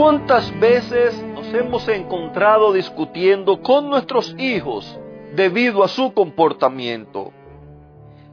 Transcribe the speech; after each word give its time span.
¿Cuántas 0.00 0.58
veces 0.58 1.22
nos 1.24 1.52
hemos 1.52 1.86
encontrado 1.86 2.72
discutiendo 2.72 3.60
con 3.60 3.90
nuestros 3.90 4.34
hijos 4.38 4.98
debido 5.34 5.84
a 5.84 5.88
su 5.88 6.14
comportamiento? 6.14 7.32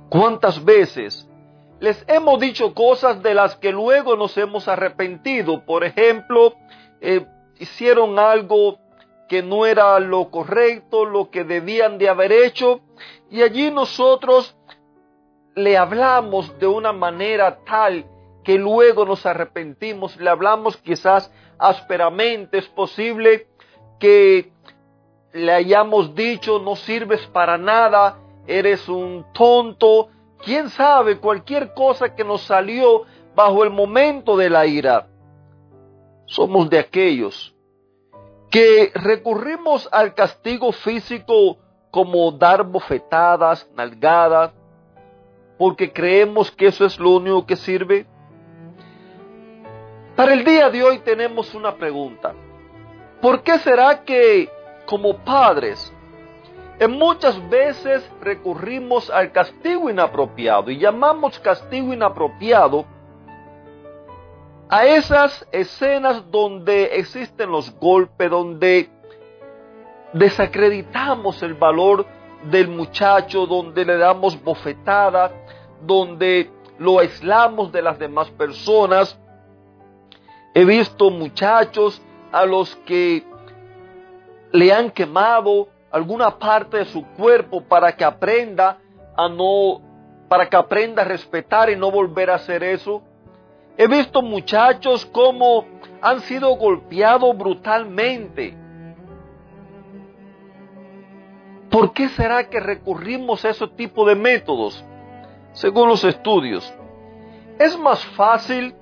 ¿Cuántas 0.07 0.63
veces 0.63 1.27
les 1.81 2.05
hemos 2.07 2.39
dicho 2.39 2.73
cosas 2.73 3.21
de 3.21 3.33
las 3.33 3.57
que 3.57 3.73
luego 3.73 4.15
nos 4.15 4.37
hemos 4.37 4.69
arrepentido? 4.69 5.65
Por 5.65 5.83
ejemplo, 5.83 6.53
eh, 7.01 7.25
hicieron 7.59 8.17
algo 8.17 8.79
que 9.27 9.43
no 9.43 9.65
era 9.65 9.99
lo 9.99 10.31
correcto, 10.31 11.03
lo 11.03 11.29
que 11.29 11.43
debían 11.43 11.97
de 11.97 12.07
haber 12.07 12.31
hecho, 12.31 12.79
y 13.29 13.41
allí 13.41 13.71
nosotros 13.71 14.55
le 15.53 15.75
hablamos 15.75 16.57
de 16.59 16.67
una 16.67 16.93
manera 16.93 17.59
tal 17.65 18.05
que 18.47 18.57
luego 18.57 19.05
nos 19.05 19.25
arrepentimos, 19.25 20.15
le 20.15 20.29
hablamos 20.29 20.77
quizás 20.77 21.29
ásperamente, 21.59 22.59
es 22.59 22.67
posible 22.69 23.45
que 23.99 24.53
le 25.33 25.51
hayamos 25.51 26.15
dicho 26.15 26.57
no 26.57 26.77
sirves 26.77 27.27
para 27.27 27.57
nada, 27.57 28.19
eres 28.47 28.87
un 28.87 29.25
tonto, 29.33 30.07
quién 30.45 30.69
sabe, 30.69 31.19
cualquier 31.19 31.73
cosa 31.73 32.15
que 32.15 32.23
nos 32.23 32.41
salió 32.43 33.03
bajo 33.35 33.65
el 33.65 33.69
momento 33.69 34.37
de 34.37 34.49
la 34.49 34.65
ira. 34.65 35.09
Somos 36.25 36.69
de 36.69 36.79
aquellos 36.79 37.53
que 38.49 38.93
recurrimos 38.95 39.89
al 39.91 40.13
castigo 40.13 40.71
físico 40.71 41.57
como 41.91 42.31
dar 42.31 42.63
bofetadas, 42.63 43.69
nalgadas, 43.75 44.53
porque 45.57 45.91
creemos 45.91 46.49
que 46.49 46.67
eso 46.67 46.85
es 46.85 46.97
lo 46.97 47.09
único 47.17 47.45
que 47.45 47.57
sirve. 47.57 48.07
Para 50.17 50.33
el 50.33 50.43
día 50.43 50.71
de 50.71 50.83
hoy 50.83 50.97
tenemos 50.97 51.53
una 51.53 51.75
pregunta. 51.75 52.33
¿Por 53.21 53.43
qué 53.43 53.59
será 53.59 54.03
que 54.03 54.49
como 54.87 55.15
padres 55.19 55.93
en 56.79 56.89
muchas 56.93 57.47
veces 57.49 58.09
recurrimos 58.19 59.11
al 59.11 59.31
castigo 59.31 59.91
inapropiado 59.91 60.71
y 60.71 60.79
llamamos 60.79 61.37
castigo 61.37 61.93
inapropiado 61.93 62.85
a 64.67 64.87
esas 64.87 65.47
escenas 65.51 66.31
donde 66.31 66.97
existen 66.97 67.51
los 67.51 67.71
golpes, 67.75 68.31
donde 68.31 68.89
desacreditamos 70.13 71.43
el 71.43 71.53
valor 71.53 72.07
del 72.49 72.69
muchacho, 72.69 73.45
donde 73.45 73.85
le 73.85 73.97
damos 73.97 74.43
bofetada, 74.43 75.31
donde 75.83 76.49
lo 76.79 76.97
aislamos 76.97 77.71
de 77.71 77.83
las 77.83 77.99
demás 77.99 78.31
personas, 78.31 79.19
He 80.57 80.65
visto 80.65 81.11
muchachos 81.11 82.01
a 82.31 82.43
los 82.43 82.75
que 82.77 83.23
le 84.51 84.73
han 84.73 84.89
quemado 84.89 85.67
alguna 85.91 86.39
parte 86.39 86.77
de 86.77 86.85
su 86.85 87.05
cuerpo 87.09 87.61
para 87.61 87.95
que 87.95 88.03
aprenda 88.03 88.79
a 89.15 89.29
no, 89.29 89.79
para 90.27 90.49
que 90.49 90.57
aprenda 90.57 91.03
a 91.03 91.05
respetar 91.05 91.69
y 91.69 91.75
no 91.75 91.91
volver 91.91 92.31
a 92.31 92.37
hacer 92.37 92.63
eso. 92.63 93.03
He 93.77 93.87
visto 93.87 94.23
muchachos 94.23 95.05
como 95.05 95.63
han 96.01 96.21
sido 96.21 96.49
golpeados 96.55 97.37
brutalmente. 97.37 98.57
¿Por 101.69 101.93
qué 101.93 102.09
será 102.09 102.49
que 102.49 102.59
recurrimos 102.59 103.45
a 103.45 103.49
ese 103.49 103.67
tipo 103.67 104.07
de 104.07 104.15
métodos? 104.15 104.83
Según 105.51 105.87
los 105.87 106.03
estudios, 106.03 106.73
es 107.59 107.77
más 107.77 108.03
fácil 108.15 108.73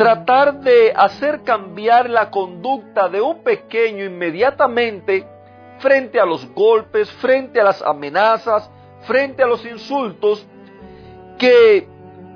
tratar 0.00 0.60
de 0.60 0.94
hacer 0.96 1.42
cambiar 1.42 2.08
la 2.08 2.30
conducta 2.30 3.10
de 3.10 3.20
un 3.20 3.42
pequeño 3.42 4.02
inmediatamente 4.02 5.26
frente 5.78 6.18
a 6.18 6.24
los 6.24 6.50
golpes, 6.54 7.12
frente 7.20 7.60
a 7.60 7.64
las 7.64 7.82
amenazas, 7.82 8.70
frente 9.02 9.42
a 9.42 9.46
los 9.46 9.62
insultos, 9.66 10.46
que 11.36 11.86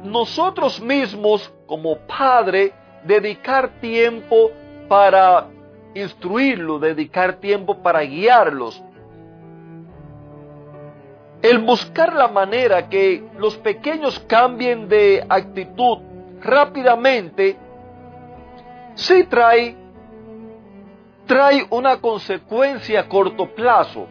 nosotros 0.03 0.79
mismos 0.79 1.51
como 1.65 1.97
padre 2.01 2.75
dedicar 3.03 3.81
tiempo 3.81 4.51
para 4.87 5.47
instruirlo, 5.95 6.79
dedicar 6.79 7.37
tiempo 7.37 7.79
para 7.79 8.03
guiarlos. 8.03 8.85
El 11.41 11.61
buscar 11.61 12.13
la 12.13 12.29
manera 12.29 12.91
que 12.91 13.25
los 13.39 13.57
pequeños 13.57 14.19
cambien 14.29 14.87
de 14.87 15.25
actitud 15.27 16.13
rápidamente, 16.45 17.57
sí 18.95 19.25
trae, 19.25 19.75
trae 21.27 21.67
una 21.71 22.01
consecuencia 22.01 23.01
a 23.01 23.09
corto 23.09 23.47
plazo. 23.55 24.07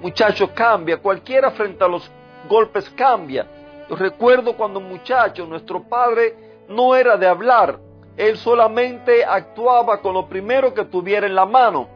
Muchacho 0.00 0.52
cambia, 0.54 0.96
cualquiera 0.98 1.50
frente 1.50 1.84
a 1.84 1.88
los 1.88 2.10
golpes 2.48 2.88
cambia. 2.90 3.46
Recuerdo 3.90 4.56
cuando 4.56 4.80
muchacho, 4.80 5.46
nuestro 5.46 5.82
padre 5.82 6.64
no 6.68 6.94
era 6.94 7.16
de 7.16 7.26
hablar, 7.26 7.78
él 8.16 8.36
solamente 8.36 9.24
actuaba 9.24 10.00
con 10.00 10.14
lo 10.14 10.28
primero 10.28 10.74
que 10.74 10.84
tuviera 10.84 11.26
en 11.26 11.34
la 11.34 11.46
mano. 11.46 11.88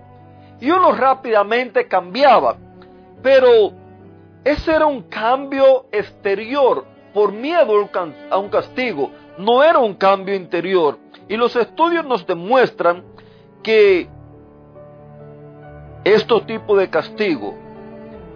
Y 0.60 0.70
uno 0.70 0.92
rápidamente 0.92 1.88
cambiaba. 1.88 2.56
Pero 3.22 3.72
ese 4.44 4.74
era 4.74 4.86
un 4.86 5.02
cambio 5.02 5.86
exterior 5.90 6.84
por 7.12 7.32
miedo 7.32 7.88
a 8.30 8.38
un 8.38 8.48
castigo 8.48 9.10
no 9.38 9.62
era 9.62 9.78
un 9.78 9.94
cambio 9.94 10.34
interior. 10.34 10.98
Y 11.28 11.36
los 11.36 11.56
estudios 11.56 12.04
nos 12.04 12.26
demuestran 12.26 13.04
que 13.62 14.08
estos 16.04 16.46
tipos 16.46 16.78
de 16.78 16.90
castigo 16.90 17.54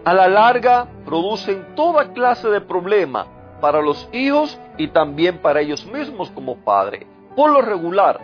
a 0.04 0.14
la 0.14 0.28
larga 0.28 0.86
producen 1.04 1.74
toda 1.74 2.12
clase 2.12 2.48
de 2.48 2.60
problemas 2.60 3.26
para 3.60 3.82
los 3.82 4.08
hijos 4.12 4.58
y 4.78 4.88
también 4.88 5.38
para 5.38 5.60
ellos 5.60 5.84
mismos 5.86 6.30
como 6.30 6.56
padre. 6.58 7.06
Por 7.34 7.50
lo 7.50 7.60
regular, 7.60 8.20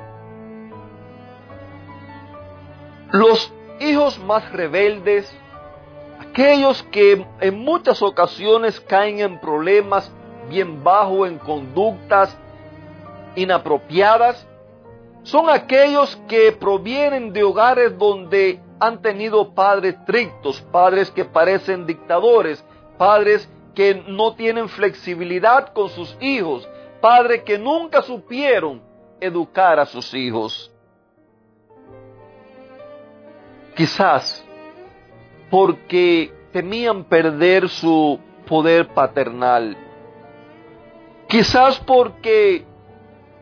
los 3.10 3.52
hijos 3.80 4.18
más 4.20 4.50
rebeldes, 4.52 5.30
aquellos 6.20 6.82
que 6.84 7.26
en 7.40 7.58
muchas 7.58 8.00
ocasiones 8.00 8.80
caen 8.80 9.20
en 9.20 9.40
problemas 9.40 10.10
bien 10.48 10.84
bajos, 10.84 11.28
en 11.28 11.38
conductas 11.38 12.38
inapropiadas 13.36 14.46
son 15.22 15.48
aquellos 15.48 16.16
que 16.28 16.52
provienen 16.52 17.32
de 17.32 17.44
hogares 17.44 17.96
donde 17.96 18.60
han 18.80 19.00
tenido 19.00 19.54
padres 19.54 19.94
estrictos, 19.94 20.60
padres 20.72 21.10
que 21.10 21.24
parecen 21.24 21.86
dictadores, 21.86 22.64
padres 22.98 23.48
que 23.74 24.02
no 24.08 24.34
tienen 24.34 24.68
flexibilidad 24.68 25.72
con 25.72 25.88
sus 25.88 26.16
hijos, 26.20 26.68
padres 27.00 27.42
que 27.44 27.58
nunca 27.58 28.02
supieron 28.02 28.82
educar 29.20 29.78
a 29.78 29.86
sus 29.86 30.12
hijos. 30.14 30.72
Quizás 33.76 34.44
porque 35.48 36.32
temían 36.52 37.04
perder 37.04 37.68
su 37.68 38.18
poder 38.46 38.88
paternal. 38.88 39.76
Quizás 41.28 41.78
porque 41.80 42.66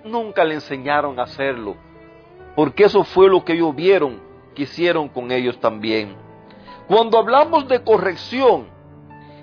nunca 0.04 0.44
le 0.44 0.54
enseñaron 0.54 1.18
a 1.18 1.24
hacerlo, 1.24 1.76
porque 2.56 2.84
eso 2.84 3.04
fue 3.04 3.28
lo 3.28 3.44
que 3.44 3.54
ellos 3.54 3.74
vieron 3.74 4.20
que 4.54 4.62
hicieron 4.62 5.08
con 5.08 5.30
ellos 5.30 5.58
también. 5.60 6.16
Cuando 6.88 7.18
hablamos 7.18 7.68
de 7.68 7.82
corrección, 7.82 8.68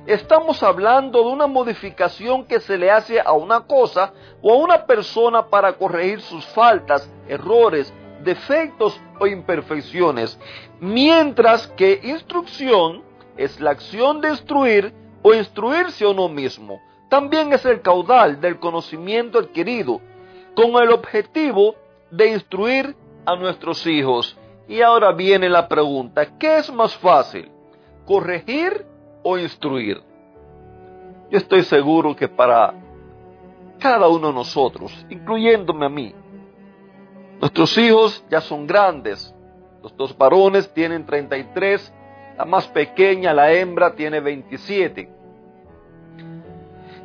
estamos 0.06 0.64
hablando 0.64 1.24
de 1.24 1.30
una 1.30 1.48
modificación 1.48 2.46
que 2.46 2.60
se 2.60 2.78
le 2.78 2.92
hace 2.92 3.20
a 3.20 3.34
una 3.34 3.62
cosa 3.62 4.14
o 4.42 4.52
a 4.52 4.58
una 4.58 4.86
persona 4.86 5.48
para 5.48 5.74
corregir 5.74 6.22
sus 6.22 6.46
faltas, 6.48 7.10
errores, 7.28 7.94
defectos 8.24 9.00
o 9.20 9.28
imperfecciones, 9.28 10.40
mientras 10.80 11.68
que 11.68 12.00
instrucción 12.04 13.04
es 13.38 13.60
la 13.60 13.72
acción 13.72 14.22
de 14.22 14.30
instruir 14.30 14.94
o 15.22 15.34
instruirse 15.34 16.04
a 16.04 16.10
uno 16.10 16.28
mismo. 16.28 16.82
También 17.10 17.54
es 17.54 17.64
el 17.66 17.82
caudal 17.82 18.42
del 18.42 18.60
conocimiento 18.60 19.40
adquirido 19.40 20.02
con 20.58 20.82
el 20.82 20.90
objetivo 20.90 21.76
de 22.10 22.32
instruir 22.32 22.96
a 23.28 23.36
nuestros 23.36 23.86
hijos. 23.86 24.36
Y 24.68 24.82
ahora 24.82 25.12
viene 25.12 25.48
la 25.50 25.68
pregunta, 25.68 26.36
¿qué 26.40 26.58
es 26.58 26.74
más 26.74 26.98
fácil? 26.98 27.52
¿Corregir 28.08 28.84
o 29.22 29.38
instruir? 29.38 30.02
Yo 31.30 31.38
estoy 31.38 31.62
seguro 31.62 32.16
que 32.16 32.28
para 32.28 32.74
cada 33.78 34.08
uno 34.08 34.30
de 34.30 34.34
nosotros, 34.34 34.92
incluyéndome 35.12 35.86
a 35.86 35.90
mí, 35.90 36.16
nuestros 37.40 37.78
hijos 37.78 38.26
ya 38.28 38.42
son 38.42 38.66
grandes. 38.66 39.32
Los 39.84 39.96
dos 39.96 40.18
varones 40.18 40.74
tienen 40.74 41.06
33, 41.06 41.94
la 42.36 42.46
más 42.46 42.68
pequeña, 42.70 43.32
la 43.32 43.54
hembra, 43.54 43.94
tiene 43.94 44.22
27. 44.22 45.08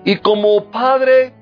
Y 0.07 0.17
como 0.17 0.71
padre 0.71 1.42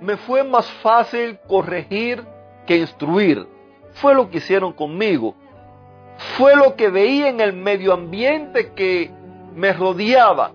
me 0.00 0.16
fue 0.16 0.44
más 0.44 0.70
fácil 0.82 1.38
corregir 1.46 2.24
que 2.66 2.76
instruir. 2.76 3.46
Fue 3.94 4.14
lo 4.14 4.30
que 4.30 4.38
hicieron 4.38 4.72
conmigo. 4.72 5.34
Fue 6.36 6.54
lo 6.56 6.76
que 6.76 6.88
veía 6.88 7.28
en 7.28 7.40
el 7.40 7.52
medio 7.52 7.92
ambiente 7.92 8.72
que 8.72 9.10
me 9.54 9.72
rodeaba. 9.72 10.52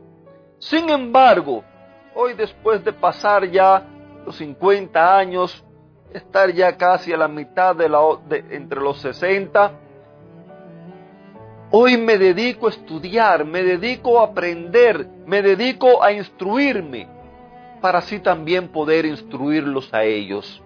Sin 0.60 0.90
embargo, 0.90 1.64
hoy 2.16 2.34
después 2.34 2.84
de 2.84 2.94
pasar 2.94 3.50
ya 3.50 3.84
los 4.26 4.36
50 4.38 5.18
años, 5.18 5.64
estar 6.14 6.52
ya 6.52 6.78
casi 6.78 7.14
a 7.14 7.18
la 7.18 7.28
mitad 7.28 7.76
de 7.76 7.90
la, 7.90 8.00
entre 8.30 8.80
los 8.80 9.00
60, 9.00 9.72
hoy 11.72 11.98
me 11.98 12.18
dedico 12.18 12.68
a 12.68 12.72
estudiar, 12.72 13.46
me 13.46 13.64
dedico 13.64 14.20
a 14.20 14.26
aprender, 14.26 15.08
me 15.26 15.42
dedico 15.42 16.04
a 16.04 16.12
instruirme 16.12 17.08
para 17.81 18.00
así 18.00 18.19
también 18.19 18.69
poder 18.69 19.06
instruirlos 19.06 19.94
a 19.94 20.04
ellos. 20.04 20.62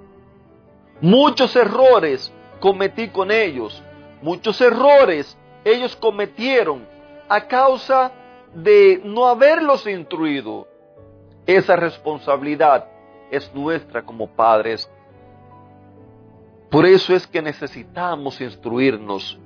Muchos 1.02 1.56
errores 1.56 2.32
cometí 2.60 3.08
con 3.10 3.32
ellos, 3.32 3.82
muchos 4.22 4.60
errores 4.62 5.38
ellos 5.64 5.96
cometieron 5.96 6.86
a 7.28 7.48
causa 7.48 8.12
de 8.54 9.02
no 9.04 9.26
haberlos 9.26 9.88
instruido. 9.88 10.68
Esa 11.46 11.76
responsabilidad 11.76 12.88
es 13.32 13.54
nuestra 13.54 14.04
como 14.04 14.28
padres. 14.28 14.90
Por 16.70 16.86
eso 16.86 17.16
es 17.16 17.26
que 17.26 17.42
necesitamos 17.42 18.40
instruirnos. 18.42 19.40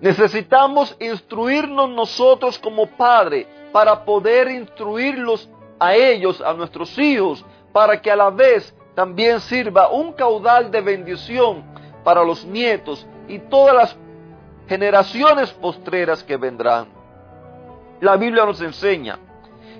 Necesitamos 0.00 0.96
instruirnos 0.98 1.90
nosotros 1.90 2.58
como 2.58 2.86
padre 2.86 3.46
para 3.72 4.04
poder 4.04 4.50
instruirlos 4.50 5.48
a 5.80 5.94
ellos, 5.94 6.40
a 6.40 6.52
nuestros 6.52 6.96
hijos, 6.98 7.44
para 7.72 8.00
que 8.00 8.10
a 8.10 8.16
la 8.16 8.30
vez 8.30 8.74
también 8.94 9.40
sirva 9.40 9.90
un 9.90 10.12
caudal 10.12 10.70
de 10.70 10.80
bendición 10.82 11.64
para 12.04 12.22
los 12.22 12.44
nietos 12.44 13.06
y 13.26 13.38
todas 13.38 13.74
las 13.74 13.96
generaciones 14.68 15.50
postreras 15.52 16.22
que 16.22 16.36
vendrán. 16.36 16.88
La 18.00 18.16
Biblia 18.16 18.44
nos 18.44 18.60
enseña 18.60 19.18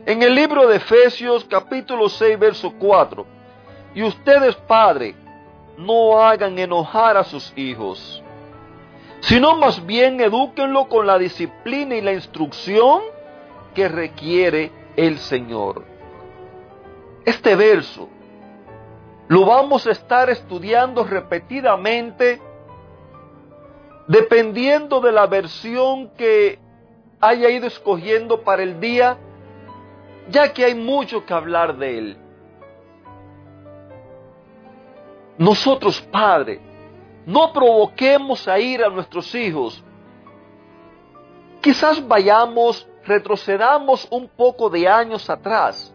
en 0.06 0.22
el 0.22 0.34
libro 0.34 0.66
de 0.66 0.76
Efesios 0.76 1.44
capítulo 1.44 2.08
6 2.08 2.38
verso 2.38 2.72
4, 2.78 3.26
y 3.94 4.02
ustedes 4.02 4.56
padre, 4.56 5.14
no 5.76 6.22
hagan 6.22 6.58
enojar 6.58 7.16
a 7.16 7.24
sus 7.24 7.52
hijos, 7.56 8.22
sino 9.20 9.56
más 9.56 9.84
bien 9.84 10.20
edúquenlo 10.20 10.88
con 10.88 11.06
la 11.06 11.18
disciplina 11.18 11.94
y 11.94 12.00
la 12.00 12.12
instrucción 12.12 13.02
que 13.74 13.88
requiere 13.88 14.70
el 14.96 15.18
Señor. 15.18 15.89
Este 17.24 17.54
verso 17.54 18.08
lo 19.30 19.44
vamos 19.44 19.86
a 19.86 19.92
estar 19.92 20.28
estudiando 20.28 21.04
repetidamente 21.04 22.40
dependiendo 24.08 25.00
de 25.00 25.12
la 25.12 25.28
versión 25.28 26.10
que 26.16 26.58
haya 27.20 27.48
ido 27.48 27.68
escogiendo 27.68 28.42
para 28.42 28.64
el 28.64 28.80
día, 28.80 29.18
ya 30.28 30.52
que 30.52 30.64
hay 30.64 30.74
mucho 30.74 31.24
que 31.24 31.32
hablar 31.32 31.76
de 31.76 31.98
él. 31.98 32.16
Nosotros, 35.38 36.00
Padre, 36.10 36.60
no 37.24 37.52
provoquemos 37.52 38.48
a 38.48 38.58
ir 38.58 38.82
a 38.82 38.88
nuestros 38.88 39.32
hijos. 39.36 39.80
Quizás 41.60 42.04
vayamos, 42.04 42.88
retrocedamos 43.04 44.08
un 44.10 44.26
poco 44.26 44.68
de 44.68 44.88
años 44.88 45.30
atrás 45.30 45.94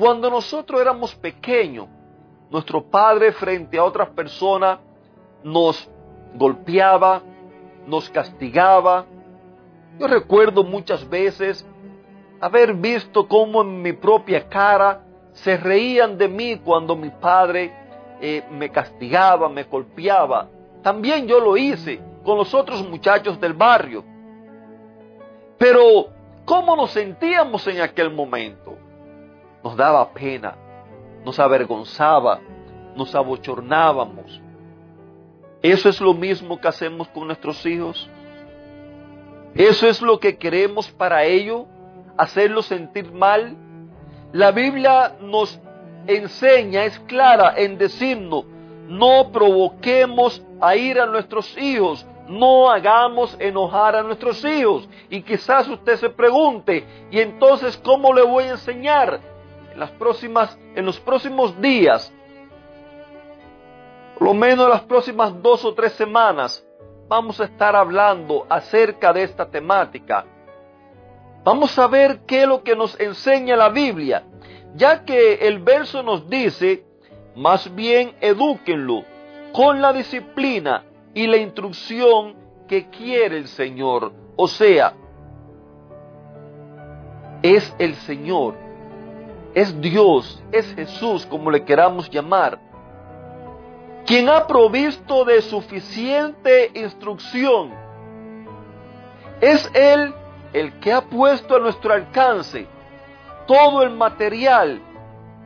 cuando 0.00 0.30
nosotros 0.30 0.80
éramos 0.80 1.14
pequeños, 1.14 1.86
nuestro 2.50 2.82
padre 2.82 3.32
frente 3.32 3.76
a 3.76 3.84
otras 3.84 4.08
personas 4.08 4.78
nos 5.44 5.90
golpeaba, 6.34 7.20
nos 7.86 8.08
castigaba. 8.08 9.04
Yo 9.98 10.06
recuerdo 10.06 10.64
muchas 10.64 11.06
veces 11.06 11.68
haber 12.40 12.72
visto 12.72 13.28
cómo 13.28 13.60
en 13.60 13.82
mi 13.82 13.92
propia 13.92 14.48
cara 14.48 15.04
se 15.32 15.58
reían 15.58 16.16
de 16.16 16.28
mí 16.28 16.56
cuando 16.64 16.96
mi 16.96 17.10
padre 17.10 17.70
eh, 18.22 18.42
me 18.50 18.70
castigaba, 18.70 19.50
me 19.50 19.64
golpeaba. 19.64 20.48
También 20.82 21.26
yo 21.28 21.40
lo 21.40 21.58
hice 21.58 22.00
con 22.24 22.38
los 22.38 22.54
otros 22.54 22.88
muchachos 22.88 23.38
del 23.38 23.52
barrio. 23.52 24.02
Pero, 25.58 26.06
¿cómo 26.46 26.74
nos 26.74 26.92
sentíamos 26.92 27.66
en 27.66 27.82
aquel 27.82 28.10
momento? 28.10 28.78
Nos 29.62 29.76
daba 29.76 30.12
pena, 30.12 30.56
nos 31.24 31.38
avergonzaba, 31.38 32.40
nos 32.96 33.14
abochornábamos. 33.14 34.40
Eso 35.62 35.88
es 35.88 36.00
lo 36.00 36.14
mismo 36.14 36.58
que 36.60 36.68
hacemos 36.68 37.08
con 37.08 37.26
nuestros 37.26 37.64
hijos. 37.66 38.08
Eso 39.54 39.88
es 39.88 40.00
lo 40.00 40.18
que 40.18 40.38
queremos 40.38 40.90
para 40.90 41.24
ellos, 41.24 41.66
hacerlos 42.16 42.66
sentir 42.66 43.12
mal. 43.12 43.56
La 44.32 44.52
Biblia 44.52 45.16
nos 45.20 45.60
enseña, 46.06 46.84
es 46.84 46.98
clara 47.00 47.54
en 47.56 47.76
decirnos, 47.76 48.44
no 48.86 49.30
provoquemos 49.32 50.42
a 50.60 50.76
ir 50.76 50.98
a 51.00 51.06
nuestros 51.06 51.56
hijos, 51.58 52.06
no 52.28 52.70
hagamos 52.70 53.36
enojar 53.40 53.96
a 53.96 54.02
nuestros 54.02 54.44
hijos. 54.44 54.88
Y 55.10 55.22
quizás 55.22 55.68
usted 55.68 55.96
se 55.96 56.10
pregunte, 56.10 56.84
¿y 57.10 57.20
entonces 57.20 57.76
cómo 57.84 58.14
le 58.14 58.22
voy 58.22 58.44
a 58.44 58.52
enseñar? 58.52 59.20
En, 59.72 59.80
las 59.80 59.90
próximas, 59.92 60.58
en 60.74 60.84
los 60.84 60.98
próximos 61.00 61.60
días, 61.60 62.12
por 64.14 64.28
lo 64.28 64.34
menos 64.34 64.68
las 64.68 64.82
próximas 64.82 65.40
dos 65.42 65.64
o 65.64 65.74
tres 65.74 65.92
semanas, 65.92 66.64
vamos 67.08 67.40
a 67.40 67.44
estar 67.44 67.74
hablando 67.74 68.46
acerca 68.48 69.12
de 69.12 69.22
esta 69.22 69.50
temática. 69.50 70.24
Vamos 71.42 71.78
a 71.78 71.86
ver 71.86 72.20
qué 72.26 72.42
es 72.42 72.48
lo 72.48 72.62
que 72.62 72.76
nos 72.76 72.98
enseña 73.00 73.56
la 73.56 73.70
Biblia, 73.70 74.24
ya 74.74 75.04
que 75.04 75.34
el 75.34 75.58
verso 75.60 76.02
nos 76.02 76.28
dice, 76.28 76.84
más 77.34 77.74
bien 77.74 78.14
edúquenlo 78.20 79.04
con 79.52 79.80
la 79.80 79.92
disciplina 79.92 80.84
y 81.14 81.26
la 81.26 81.38
instrucción 81.38 82.36
que 82.68 82.88
quiere 82.90 83.38
el 83.38 83.48
Señor. 83.48 84.12
O 84.36 84.46
sea, 84.46 84.94
es 87.42 87.74
el 87.78 87.94
Señor 87.96 88.69
es 89.54 89.80
Dios, 89.80 90.42
es 90.52 90.72
Jesús, 90.74 91.26
como 91.26 91.50
le 91.50 91.64
queramos 91.64 92.08
llamar, 92.10 92.58
quien 94.06 94.28
ha 94.28 94.46
provisto 94.46 95.24
de 95.24 95.42
suficiente 95.42 96.70
instrucción. 96.74 97.72
Es 99.40 99.68
Él 99.74 100.14
el 100.52 100.72
que 100.80 100.92
ha 100.92 101.02
puesto 101.02 101.56
a 101.56 101.60
nuestro 101.60 101.92
alcance 101.92 102.66
todo 103.46 103.82
el 103.82 103.90
material, 103.90 104.80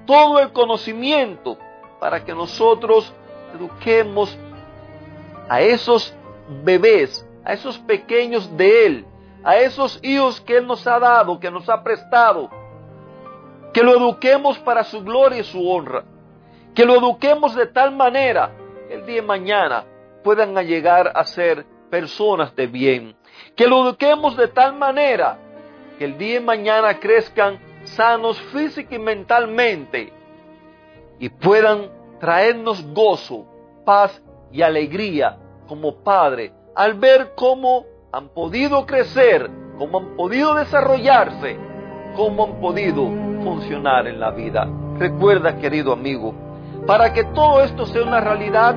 todo 0.07 0.39
el 0.39 0.53
conocimiento 0.53 1.59
para 2.01 2.25
que 2.25 2.35
nosotros 2.35 3.13
eduquemos 3.55 4.37
a 5.49 5.61
esos 5.61 6.15
bebés, 6.63 7.27
a 7.45 7.53
esos 7.53 7.79
pequeños 7.79 8.55
de 8.57 8.87
Él, 8.87 9.07
a 9.43 9.57
esos 9.57 9.99
hijos 10.03 10.41
que 10.41 10.59
Él 10.59 10.67
nos 10.67 10.87
ha 10.87 10.99
dado, 10.99 11.39
que 11.39 11.51
nos 11.51 11.69
ha 11.69 11.83
prestado 11.83 12.51
que 13.75 13.83
lo 13.83 13.97
eduquemos 13.97 14.57
para 14.61 14.85
su 14.85 15.03
gloria 15.03 15.41
y 15.41 15.45
su 15.45 15.69
honra, 15.69 16.05
que 16.75 16.87
lo 16.87 16.95
eduquemos 16.95 17.57
de 17.57 17.67
tal 17.67 17.95
manera 17.95 18.53
que 18.89 18.95
el 18.95 19.05
día 19.05 19.17
de 19.17 19.23
mañana 19.23 19.85
puedan 20.23 20.55
llegar 20.65 21.11
a 21.13 21.25
ser 21.25 21.67
personas 21.91 22.55
de 22.55 22.69
bien, 22.69 23.17
que 23.57 23.67
lo 23.67 23.83
eduquemos 23.83 24.37
de 24.37 24.47
tal 24.47 24.77
manera 24.77 25.39
que 25.99 26.05
el 26.05 26.17
día 26.17 26.35
de 26.35 26.41
mañana 26.41 27.01
crezcan 27.01 27.59
sanos 27.83 28.41
física 28.53 28.95
y 28.95 28.99
mentalmente 29.01 30.13
y 31.19 31.29
puedan 31.29 31.91
traernos 32.21 32.81
gozo, 32.95 33.45
paz 33.85 34.23
y 34.53 34.63
alegría 34.63 35.37
como 35.67 35.97
Padre 35.97 36.53
al 36.77 36.95
ver 36.95 37.33
cómo 37.35 37.85
han 38.13 38.29
podido 38.29 38.87
crecer, 38.87 39.51
cómo 39.79 39.99
han 39.99 40.17
podido 40.17 40.55
desarrollarse, 40.55 41.59
cómo 42.15 42.45
han 42.45 42.61
podido 42.61 43.24
funcionar 43.45 44.09
en 44.09 44.19
la 44.19 44.31
vida. 44.31 44.67
Recuerda, 44.99 45.57
querido 45.59 45.93
amigo, 45.93 46.35
para 46.87 47.13
que 47.13 47.25
todo 47.25 47.63
esto 47.63 47.87
sea 47.87 48.03
una 48.03 48.21
realidad, 48.21 48.75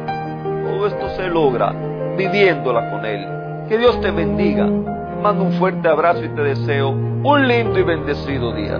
todo 0.63 0.85
esto 0.87 1.09
se 1.15 1.27
logra 1.27 1.73
viviéndola 2.17 2.91
con 2.91 3.05
Él. 3.05 3.25
Que 3.69 3.77
Dios 3.77 3.99
te 4.01 4.11
bendiga. 4.11 4.65
Te 4.65 5.21
mando 5.21 5.43
un 5.45 5.53
fuerte 5.53 5.87
abrazo 5.87 6.23
y 6.23 6.29
te 6.29 6.41
deseo 6.41 6.89
un 6.89 7.47
lindo 7.47 7.79
y 7.79 7.83
bendecido 7.83 8.53
día. 8.53 8.79